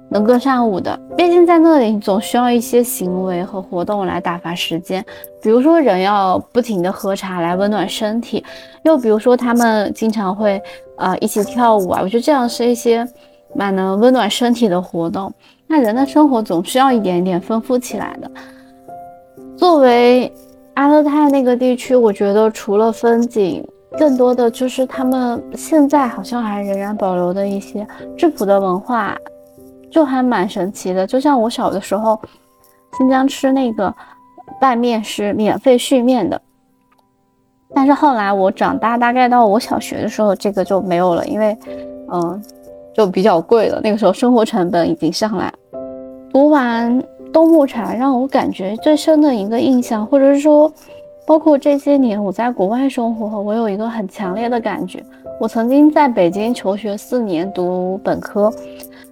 [0.09, 0.99] 能歌善舞的。
[1.15, 5.03] 毕竟在那里总需要一些行为和活动来打发时间，
[5.41, 8.43] 比如说人要不停的喝茶来温暖身体，
[8.83, 10.59] 又比如说他们经常会
[10.97, 13.07] 呃一起跳舞啊，我觉得这样是一些
[13.55, 15.31] 蛮能温暖身体的活动。
[15.67, 18.29] 那人的生活总需要一点一点丰富起来的。
[19.55, 20.31] 作为
[20.73, 23.65] 阿勒泰那个地区，我觉得除了风景，
[23.97, 27.85] 更多的就是他们现在好像还仍然保留的一些
[28.17, 29.15] 质朴的文化，
[29.89, 31.05] 就还蛮神奇的。
[31.05, 32.19] 就像我小的时候，
[32.97, 33.93] 新疆吃那个
[34.59, 36.41] 拌面是免费续面的，
[37.73, 41.57] 但是后来我长大，大概到我小学的时候，这个就没有了，因为
[42.11, 42.43] 嗯，
[42.93, 43.79] 就比较贵了。
[43.83, 45.53] 那个时候生活成本已经上来。
[46.31, 50.71] 读完冬木茶，让我感觉最深的一个印象，或者是说。
[51.23, 55.01] 包括这些年我在国外生活，我有一个很强烈的感觉。
[55.39, 58.51] 我曾经在北京求学四年读本科，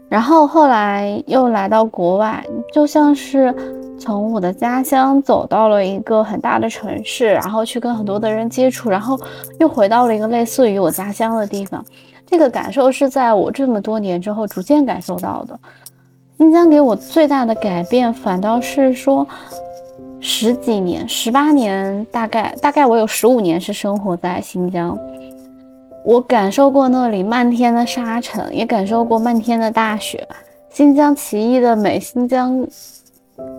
[0.10, 3.54] 然后后来又来到国外，就像是
[3.98, 9.18] 从我的家乡走到了一个很大的城市，然后去跟很多的人接触，然后
[9.60, 11.86] 又回到了一个类似于我家乡的地方。
[12.30, 15.60] 这个感受是在我这么多年之后逐渐感受到的。
[16.38, 19.28] 新疆给我最大的改变，反倒是说。
[20.22, 25.00] 十几年，十八年，大概大概我有十五年是生活在新疆，
[26.04, 30.28] 我感受过那里漫天的沙尘，也感受过漫天的大雪。
[30.72, 32.68] 新疆奇异的美，新疆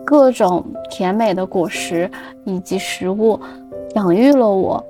[0.05, 2.11] 各种甜美的果实
[2.45, 3.41] 以及食物，
[3.95, 4.85] 养育了我，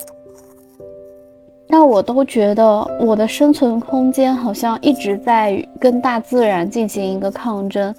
[1.70, 2.64] 让我都觉得
[3.00, 7.94] 我的生存空间好像一直在跟大自然进行一个抗争。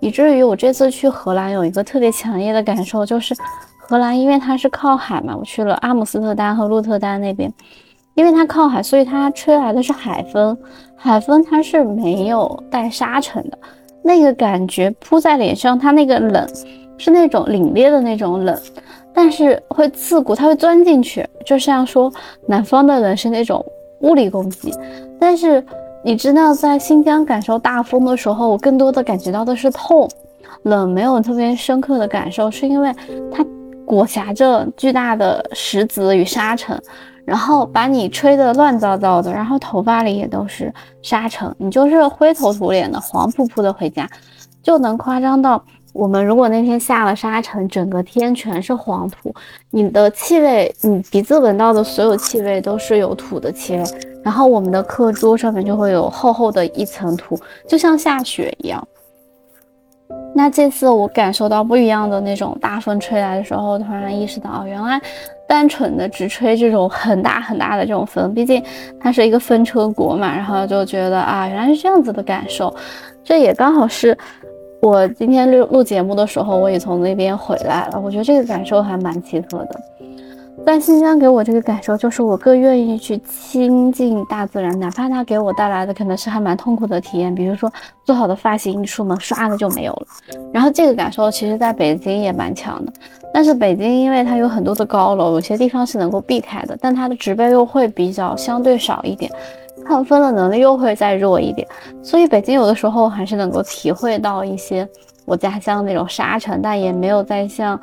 [0.00, 3.32] 以至于我这次去荷兰有一个特别强烈的感受，就是
[3.78, 7.52] 荷兰因为它是靠海嘛，我去了阿姆斯特丹和鹿特丹那边，
[8.14, 10.58] 因为它靠海，所以它吹来的是海风，
[10.96, 13.56] 海风它是没有带沙尘的，
[14.02, 16.44] 那个感觉扑在脸上，它那个冷
[16.98, 18.58] 是那种凛冽的那种冷，
[19.14, 22.12] 但是会刺骨，它会钻进去，就像说
[22.46, 23.64] 南方的人是那种
[24.00, 24.74] 物理攻击，
[25.20, 25.64] 但是。
[26.04, 30.10] 你知道，在新疆感受大风的时候，我更多的感觉到的是痛，
[30.64, 32.92] 冷没有特别深刻的感受，是因为
[33.30, 33.46] 它
[33.86, 36.76] 裹挟着巨大的石子与沙尘，
[37.24, 44.04] 然后把你吹得乱糟糟的，然后头发里也都是沙尘，你就是灰头土脸的、黄扑扑的回家，
[44.60, 45.64] 就能夸张到。
[45.92, 49.34] 我们如果那天下了沙尘，整个天全是黄土，
[49.70, 53.84] 你的气味，你鼻子闻到的所有气味都是有土的气味。
[54.22, 58.86] 然后我们的课桌上面就会有厚厚的一层土，就像下雪一样。
[60.34, 64.98] 那这次我感受到不一样的那种大风吹来的时候，突然意识到，原来
[65.46, 68.62] 单纯的只吹这种很大很大的这种风，毕竟
[68.98, 72.74] 它是一个风车国嘛，然后就觉得啊，原来是这样子的感受。
[73.22, 74.16] 这也刚好是。
[74.82, 78.00] 我今天录录节目的时候，我也从那边回来了。
[78.00, 79.80] 我觉得这个感受还蛮奇特的。
[80.66, 87.72] 在新疆给我这个感受，就是我更愿意去亲近大自然，哪怕它给我带来的可能是还蛮痛苦的体验，比如说
[88.04, 90.06] 做好的发型一出门唰的就没有了。
[90.52, 92.92] 然后这个感受其实在北京也蛮强的，
[93.32, 99.30] 但是北京因为它有很多的高楼，有些地方是能够避开的，但它的植被又会比较相对少一点。
[99.84, 101.66] 抗风的能力又会再弱一点，
[102.02, 104.88] 所以北京有的时候还是能够体会到一些
[105.24, 107.78] 我家乡那种沙尘，但也没有再像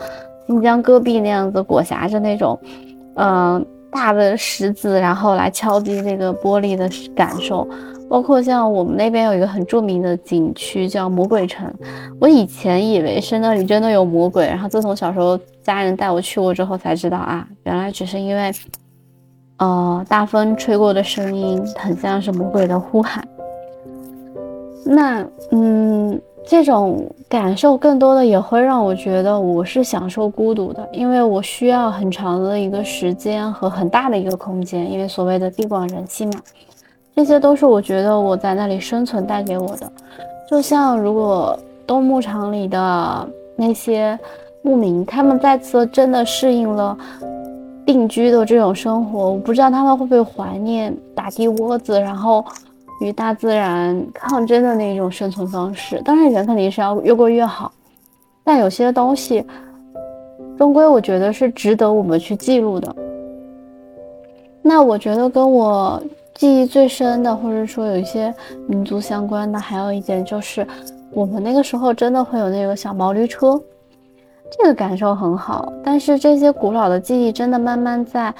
[0.47, 2.59] 新疆戈壁那样子裹挟着那种，
[3.15, 7.67] 嗯，大的石子，然后来敲击这个玻璃的感受。
[8.09, 11.71] 包括像我们那边有一个很著名的景区叫魔鬼城，
[12.19, 18.51] 我以前以为是那里真的有魔鬼，然后自从小时候家人带我去过之后才知道啊，原来只是因为。
[19.59, 23.25] 呃，大风吹过的声音很像是魔鬼的呼喊。
[24.85, 36.41] 那，嗯，这种感受更多的也会让我觉得我是享受孤独的，因为我需要很长的一个时间和很大的一个空间，因为所谓的地广人稀嘛，
[37.15, 39.91] 这些都是我觉得我在那里生存带给我的。
[40.49, 44.17] 就像如果冬牧场里的那些
[44.61, 46.97] 牧民，他们再次真的适应了。
[47.89, 52.45] 定居的这种生活，我不知道他们会不会怀念打地窝子，然后
[53.01, 55.99] 与大自然抗争的那种生存方式。
[56.05, 57.71] 当然，人肯定是要越过越好，
[58.43, 59.43] 但有些东西，
[60.55, 62.95] 终归我觉得是值得我们去记录的。
[64.61, 65.99] 那我觉得跟我
[66.35, 68.31] 记忆最深的，或者说有一些
[68.67, 70.63] 民族相关的，还有一点就是，
[71.11, 73.59] 我们那个时候真的会有那个小毛驴车。
[74.51, 78.33] 这个感受很好，但是这些古老的记忆真的慢慢在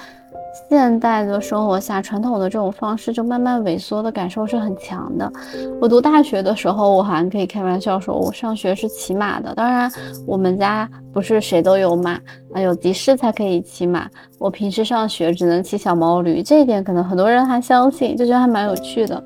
[0.68, 5.32] 现代的生活下，传统的这种方式就慢慢萎缩的感受是很强的。
[5.80, 9.54] 我读大学的时候，我还可以开玩笑说，我上学是骑马的。
[9.54, 9.90] 当然，
[10.26, 12.18] 我们家不是谁都有马
[12.52, 14.08] 啊，有急事才可以骑马。
[14.38, 19.22] 我平时上学只能骑小毛驴，这一点可能很多人还相信，就觉得还蛮有趣的。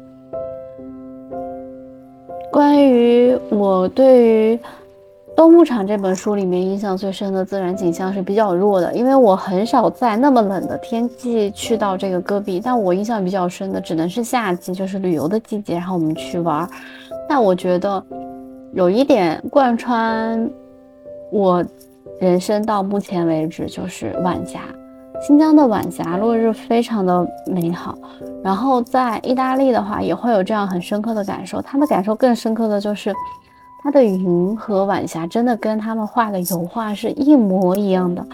[2.52, 4.56] 关于我对于。
[5.36, 12.60] 《冬牧场》这本书里面印象最深的自然景象是比较弱的，因为我很少在那么冷的天气去到这个戈壁。
[12.62, 16.68] 但我印象比较深的只能是夏季，就是旅游的季节，然后我们去玩。
[17.28, 18.02] 但我觉得
[18.72, 20.48] 有一点贯穿
[21.32, 21.64] 我
[22.20, 24.60] 人生到目前为止，就是晚霞。
[25.20, 27.98] 新疆的晚霞落日非常的美好。
[28.42, 31.60] 然后在意大利的话，也会有这样很深刻的感受。
[31.60, 33.12] 他的感受更深刻的就是。
[33.84, 38.26] 它的云和晚霞真的跟他们画的油画是一模一样的，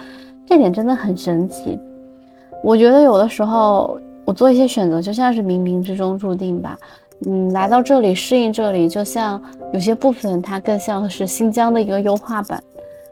[0.47, 1.77] 这点真的很神奇。
[2.63, 6.79] 我觉得有的时候我做一些选择，就像是冥冥之中注定吧。
[7.27, 9.43] 嗯，来到这里适应这里，就像
[9.73, 12.63] 有些部分它更像是新疆的一个优化版，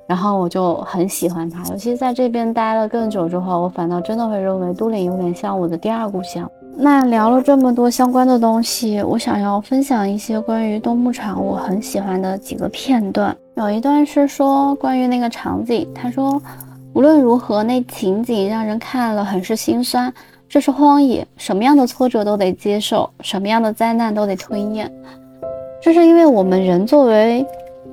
[0.06, 1.64] 然后我就很喜欢它。
[1.70, 6.48] 尤其在这边待了更久之后，我反倒真的会认为都灵有点像我的第二故乡。
[6.80, 13.36] 那聊了这么多相关的东西，我想要分享一些关于冬牧场我很喜欢的几个片段。
[13.56, 16.40] 有一段是说关于那个场景，他说
[16.92, 20.12] 无论如何那情景让人看了很是心酸。
[20.48, 24.88] 这是荒野，什么样的挫折都得接受，什么样的灾难都得吞咽。
[25.82, 27.44] 这是因为我们人作为。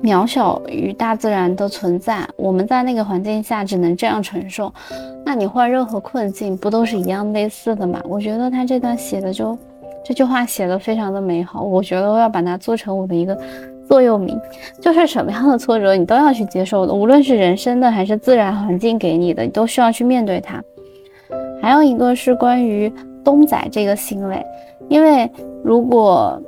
[0.02, 4.72] 渺小于大自然的存在，我们在那个环境下只能这样承受。
[5.24, 8.00] 那你换任何困境，不都是一样类似的吗？
[8.04, 9.56] 我觉得他这段写的就
[10.04, 11.62] 这句话写的非常的美好。
[11.62, 13.36] 我觉得我要把它做成我的一个
[13.88, 14.38] 座右铭，
[14.80, 20.62] 就是什么样的挫折你都要去接受的，无论是人生的还是自然环境给你的，你都需要去面对它。
[21.60, 22.92] 还有一个是关于
[23.24, 24.44] 东仔这个行为，
[24.88, 25.28] 因为
[25.64, 26.40] 如果。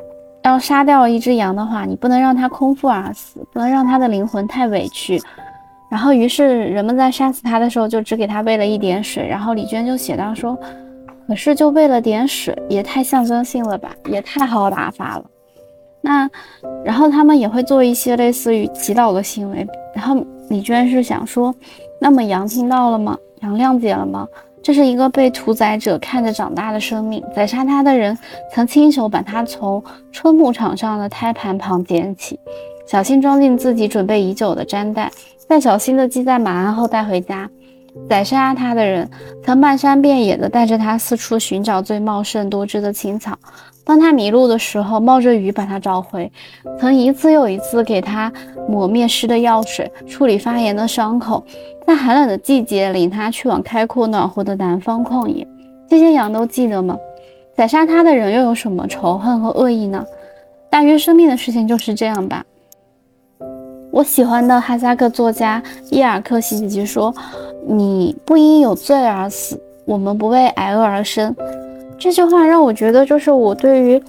[0.49, 5.21] 要杀掉一只羊的话，你不能让它空腹而死，不能让它的灵魂太委屈。
[5.91, 9.27] 然后，于是人们在杀死它的时候，就只给它喂了一点水。
[9.27, 10.59] 然后李娟就写到说
[11.29, 15.25] ：“可是就喂了点水，也太象征性了吧，也太好打发了。”
[16.01, 16.29] 那，
[16.85, 19.67] 然后他们也会做一些类似于祈祷的行为。
[19.95, 20.17] 然后
[20.51, 21.55] 李娟是想说
[22.01, 23.17] ：“那么羊听到了吗？
[23.41, 24.27] 羊谅解了吗？”
[24.63, 28.17] 这是一个被屠宰者看着长大的生命，宰杀他的人
[28.53, 29.83] 曾亲手把他从
[30.13, 32.39] 春牧场上的胎盘旁捡起，
[32.87, 35.11] 小心装进自己准备已久的毡袋，
[35.49, 37.49] 再小心地系在马鞍后带回家。
[38.09, 39.09] 宰杀他的人
[39.43, 43.37] 曾漫山遍野地带着他四处寻找最茂盛多汁的青草。
[43.89, 46.31] 当他迷路的时候，冒着雨把他找回；
[46.79, 48.31] 曾一次又一次给他
[48.69, 51.43] 抹灭湿的药水，处理发炎的伤口；
[51.87, 55.49] 在寒冷的季节领他去往开阔暖和的南方旷野。
[55.89, 56.99] 这些羊都记得吗？
[57.57, 60.05] 宰杀他的人又有什么仇恨和恶意呢？
[60.69, 62.45] 大约生命的事情就是这样吧。
[63.91, 67.13] 我喜欢的哈萨克作家伊尔克西奇说
[67.67, 71.35] ：“你不因有罪而死，我们不为挨饿而生。”
[71.99, 74.01] 这句话让我觉得，就是我对于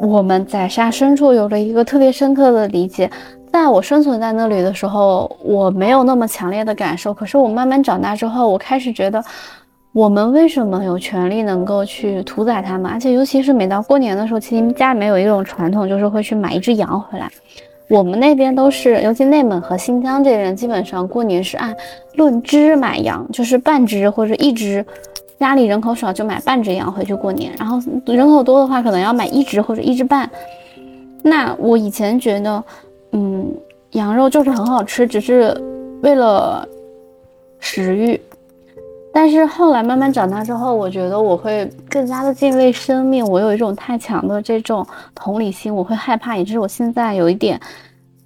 [0.00, 3.10] 我们宰杀牲畜有了一个特别深刻的理解。
[3.52, 7.12] 在我生存在那里的时候，我没有那么强烈的感受。
[7.12, 9.22] 可是我慢慢长大之后，我开始觉得，
[9.92, 12.90] 我们为什么有权利能够去屠宰它们？
[12.90, 17.28] 而且尤其是每到过年的时候，其实家里面有一种传统，就是会去买一只羊回来。
[17.90, 21.76] 我们那边都是，尤其内蒙和新疆这边，基本上过年是按
[22.14, 24.86] 论只买羊，就是半只或者一只。
[25.42, 27.76] 家里人口少就买半只羊回去过年，然后
[28.06, 30.30] 人口多的话可能要买一只或者一只半。
[31.20, 32.64] 那我以前觉得，
[33.10, 33.52] 嗯，
[33.90, 35.52] 羊肉就是很好吃，只是
[36.00, 36.64] 为了
[37.58, 38.20] 食欲。
[39.12, 47.60] 但是后来慢慢长大之后，我觉得我会更加的敬畏生命，我有一种太强的这种同理心，我会害怕，也就是我现在有一点。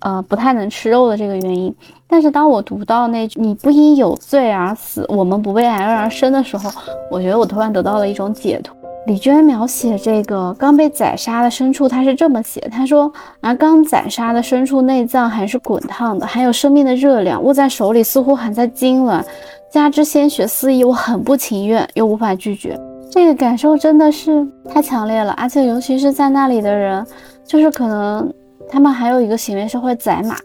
[0.00, 1.74] 呃，不太能吃肉的这个原因，
[2.06, 6.70] 但是当我读到那句“你不因有罪而死，我们不为挨饿而生”的时候，
[7.10, 8.76] 我觉得我突然得到了一种解脱。
[9.06, 19.24] 李娟描写这个刚被宰杀的牲畜，她是这么写：她说，而刚宰杀的牲畜内脏还是滚烫的，还有生命的热量，握在手里似乎还在痉挛，
[19.70, 22.78] 加之鲜血四溢，我很不情愿，又无法拒绝。
[23.10, 27.06] 这个感受真的是太强烈了，而且尤其是在那里的人，
[27.46, 28.30] 就是可能。
[28.70, 30.36] 他们还有一个行为是会宰马，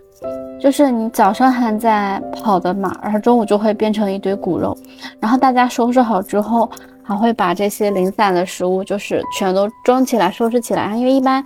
[0.59, 4.77] 就是你早上还在跑的马，然后中午就会变成一堆骨肉，
[5.19, 6.69] 然后大家收拾好之后，
[7.03, 11.43] 还会把这些零散的食物就是全都装起来收拾起来，因为一般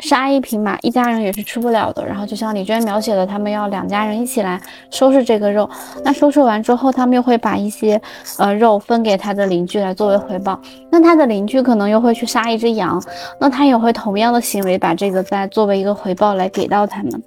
[0.00, 2.04] 杀一匹马，一家人也是吃不了的。
[2.04, 5.68] 然后就像李娟描写的，他们要两家人一起来收拾这个肉。
[6.04, 8.00] 那收拾完之后，他们又会把一些
[8.38, 10.60] 呃肉分给他的邻居来作为回报。
[10.90, 13.02] 那他的邻居可能又会去杀一只羊，
[13.38, 17.22] 那他也会同样的行为把这个再作为一个回报来给到他们。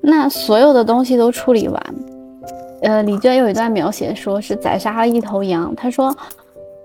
[0.00, 1.94] 那所有的东西都处理完，
[2.82, 6.16] 呃，李娟有一段描写说是宰杀了一头羊，他说。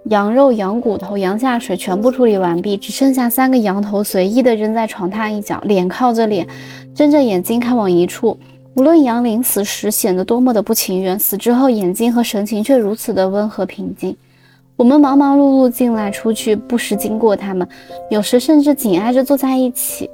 [0.10, 6.48] 羊肉、羊骨头、羊下水全部处理完毕，只剩下三个羊头随意的扔在床榻一角，脸靠着脸，
[6.96, 8.38] 睁着眼睛看往一处。
[8.76, 14.16] 无论杨林死时显得多么的不情愿，死之后眼睛和神情却如此的温和平静。
[14.76, 17.68] 我们忙忙碌碌进来出去，不时经过他们，
[18.10, 20.10] 有时甚至紧挨着坐在一起。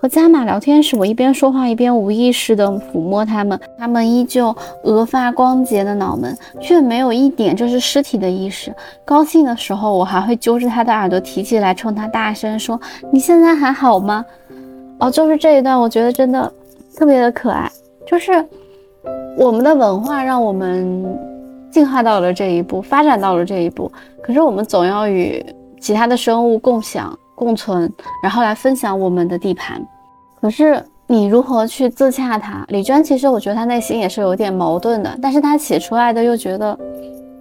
[0.00, 8.72] 和加马聊天时，我一边说话一边无意识地抚摸他们，他们依旧额发光洁的脑门，却没有一点就是尸体的意识。
[9.04, 12.80] 高兴的时候，我还会揪着他的耳朵提起来，冲他大声说
[13.10, 14.24] ：“你现在还好吗？”
[15.00, 16.52] 哦，就是这一段，我觉得真的
[16.96, 17.68] 特别的可爱。
[18.06, 18.32] 就是
[19.36, 21.04] 我们的文化让我们
[21.72, 23.90] 进化到了这一步，发展到了这一步，
[24.22, 25.44] 可是我们总要与
[25.80, 27.18] 其他的生物共享。
[27.38, 29.80] 共存，然后来分享我们的地盘。
[30.40, 32.64] 可是你如何去自洽他？
[32.68, 36.76] 李娟其实我觉得她内心也是有点矛盾的，但是她写出来的又觉得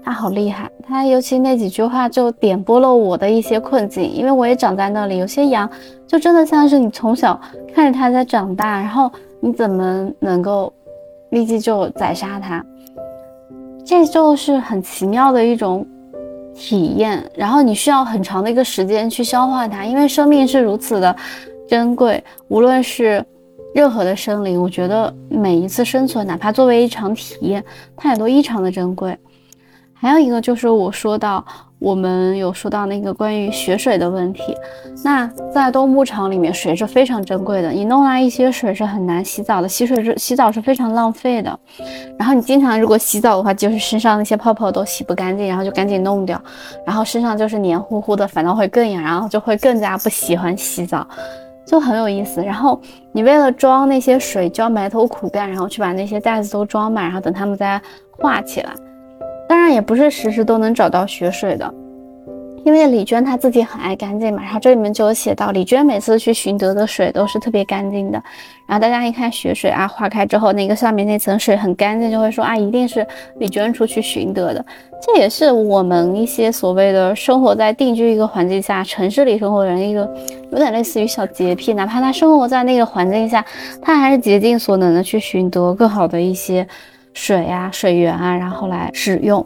[0.03, 0.69] 她好厉害。
[0.87, 5.17] 她尤其那几句话就点拨了我的一些困境，因为我也长在那里。
[5.17, 5.69] 有些羊
[6.05, 7.39] 就真的像是你从小
[7.73, 10.71] 看着它在长大，然后你怎么能够
[11.31, 12.63] 立即就宰杀它？
[13.83, 15.85] 这就是很奇妙的一种。
[16.57, 21.15] 体验，然后你需要很长的一个时间去消化它，因为生命是如此的
[21.69, 22.21] 珍贵。
[22.47, 23.23] 无论是
[23.75, 27.63] 任何的生灵，我觉得每一次生存，哪怕作为一场体验，
[27.95, 29.15] 它也都异常的珍贵。
[29.93, 31.45] 还有一个就是我说到。
[31.79, 34.55] 我们有说到那个关于血水的问题，
[35.03, 37.69] 那在动牧场里面，水是非常珍贵的。
[37.69, 41.59] 你弄来一些水是很难洗澡的，洗水是洗澡是非常浪费的。
[42.17, 46.41] 然后你经常如果洗澡的话，就是身上那些泡泡都洗不干净，然后就赶紧弄掉，
[46.83, 51.07] 然后身上就是黏糊糊的，反倒会更痒，然后就会更加不喜欢洗澡，
[51.63, 52.41] 就很有意思。
[52.41, 57.79] 然后你为了装那些水，就要埋头苦干，然后去把那些袋子都装满，然后等它们再
[58.17, 58.71] 化起来。
[59.47, 61.73] 当然也不是时时都能找到雪水的，
[62.65, 64.43] 因为李娟她自己很爱干净嘛。
[64.43, 68.21] 然后这里面就有写到，李娟每次去寻得的水都是特别干净的。
[68.65, 74.65] 然后大家一看雪水啊，化开之后那个上面那层水很干净，就会说啊，一定是李娟出去寻得的。
[75.01, 80.01] 这也是我们一些所谓的生活在定居一个环境下，城市里生活的人一个
[80.51, 83.45] 有点类似于小洁癖，哪怕他生活在那个环境下，
[83.81, 86.67] 他还是竭尽所能的去寻得更好的一些。
[87.17, 89.43] 水啊，水源啊，然后来使用。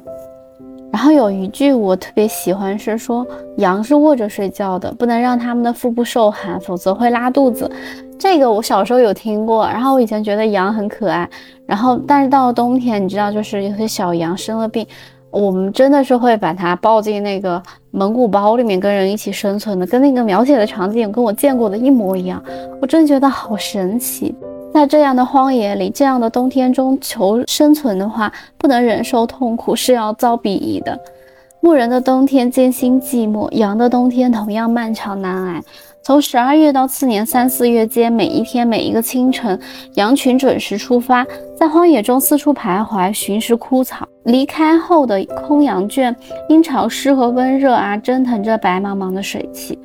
[0.91, 3.25] 然后有一句我特别喜欢，是说
[3.59, 7.71] 羊是卧着睡觉的，不能让它们的腹部受寒，否则会拉肚子。
[8.19, 9.65] 这个我小时候有听过。
[9.67, 11.27] 然后我以前觉得羊很可爱。
[11.65, 14.85] 然后但是到了冬天，你知道，就是有些小羊生了病，
[15.31, 22.43] 我们真的是会把它抱进那个蒙古包里面，跟人一起生存的，跟那个描写的场景跟我见过的一模一样。
[22.81, 24.35] 我真的觉得好神奇。
[24.73, 30.97] 在这样的荒野里，这样的冬天中求生存的话，不能忍受痛苦是要遭鄙夷的。
[31.59, 35.61] 牧人的冬天艰辛寂寞，羊的冬天同样漫长难挨。
[36.01, 39.59] 从十二月到次年三四月间，每一天每一个清晨，
[39.93, 41.23] 羊群准时出发，
[41.55, 44.07] 在荒野中四处徘徊，寻食枯草。
[44.23, 46.15] 离开后的空羊圈，
[46.49, 49.77] 因潮湿和温热而蒸腾着白茫茫的水汽。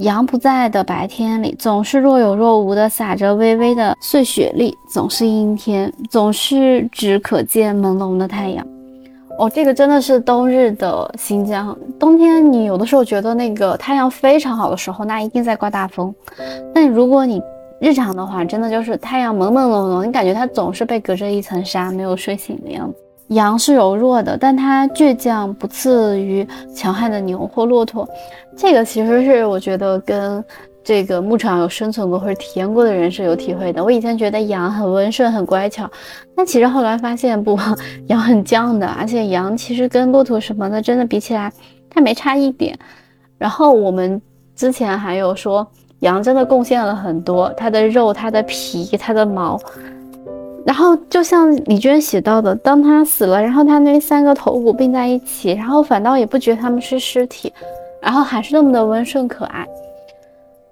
[0.00, 8.66] 羊不在的白天里，总是若有若无的洒着微微的碎雪粒，总是阴天，总是只可见朦胧的太阳。
[9.38, 11.76] 哦，这个真的是冬日的新疆。
[11.98, 16.14] 冬天你有的时候觉得那个太阳非常好的时候，那一定在刮大风。
[16.74, 17.42] 但如果你
[17.78, 22.96] 日常的话，真的就是太阳朦朦胧胧，你感觉它总是被隔着一层纱，没有睡醒的样子。
[23.30, 28.08] 羊是柔弱的，但它倔强不次于强悍的牛或骆驼。
[28.56, 30.44] 这个其实是我觉得跟
[30.82, 33.82] 这个牧场有生存过或者体验过的人是有体会的。
[33.84, 35.88] 我以前觉得羊很温顺、很乖巧，
[36.34, 37.56] 但其实后来发现不，
[38.06, 41.52] 羊很犟的，而且羊其实跟骆驼什么的真的比起来，
[41.88, 42.76] 它没差一点。
[43.38, 44.20] 然后我们
[44.56, 45.66] 之前还有说，
[46.00, 49.60] 羊真的贡献了很多，它的肉、它的皮、它的毛。
[50.66, 57.52] 然后就像李娟写到的，当他死了，然后他那三个头骨并在一起，然后反倒也不觉得他们是尸体，
[58.00, 59.66] 然后还是那么的温顺可爱。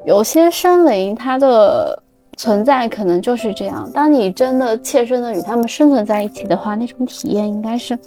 [0.05, 2.01] 有些生灵，它的
[2.37, 3.91] 存在可能就是这样。
[3.93, 7.99] 当你真的切身的与他们生存在一起的话，那种体验应该是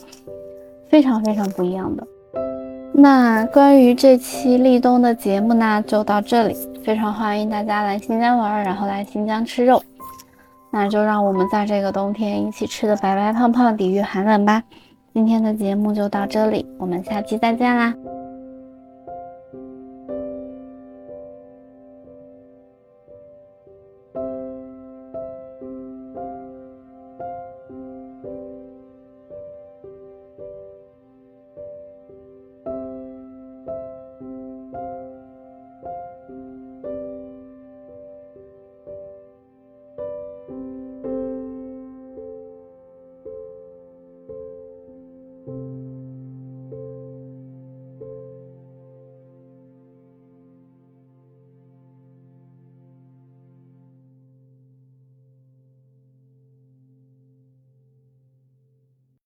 [0.88, 2.08] 非常非常不一样的。
[2.94, 6.56] 那关于这期立冬的节目呢，就到这里。
[6.84, 9.82] 非常欢迎大家来新疆玩，然后来新疆吃肉。
[10.72, 14.64] 那就让我们在这个冬天一起吃的白白胖胖，抵御寒冷吧。
[15.14, 17.94] 今天的节目就到这里，我们下期再见啦。